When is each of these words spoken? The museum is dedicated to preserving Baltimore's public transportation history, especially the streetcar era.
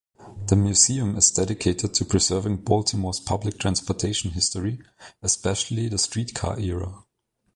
The 0.47 0.55
museum 0.55 1.15
is 1.15 1.29
dedicated 1.29 1.93
to 1.93 2.05
preserving 2.05 2.63
Baltimore's 2.63 3.19
public 3.19 3.59
transportation 3.59 4.31
history, 4.31 4.79
especially 5.21 5.89
the 5.89 5.99
streetcar 5.99 6.59
era. 6.59 7.03